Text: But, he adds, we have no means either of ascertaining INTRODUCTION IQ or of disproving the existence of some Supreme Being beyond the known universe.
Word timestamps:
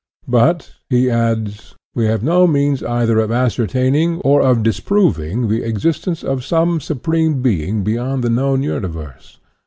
But, 0.27 0.71
he 0.89 1.11
adds, 1.11 1.75
we 1.93 2.05
have 2.05 2.23
no 2.23 2.47
means 2.47 2.81
either 2.81 3.19
of 3.19 3.31
ascertaining 3.31 4.13
INTRODUCTION 4.15 4.31
IQ 4.31 4.33
or 4.33 4.41
of 4.41 4.63
disproving 4.63 5.47
the 5.47 5.61
existence 5.61 6.23
of 6.23 6.43
some 6.43 6.79
Supreme 6.79 7.43
Being 7.43 7.83
beyond 7.83 8.23
the 8.23 8.31
known 8.31 8.63
universe. 8.63 9.37